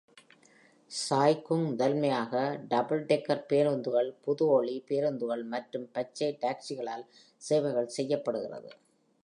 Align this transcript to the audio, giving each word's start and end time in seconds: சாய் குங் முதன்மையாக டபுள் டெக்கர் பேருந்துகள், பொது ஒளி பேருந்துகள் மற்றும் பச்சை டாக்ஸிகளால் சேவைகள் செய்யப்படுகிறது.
சாய் 0.91 1.35
குங் 1.41 1.65
முதன்மையாக 1.65 2.33
டபுள் 2.67 3.03
டெக்கர் 3.05 3.45
பேருந்துகள், 3.51 4.09
பொது 4.25 4.45
ஒளி 4.47 4.75
பேருந்துகள் 4.87 5.43
மற்றும் 5.53 5.87
பச்சை 5.91 6.29
டாக்ஸிகளால் 6.41 7.05
சேவைகள் 7.41 7.93
செய்யப்படுகிறது. 7.97 8.71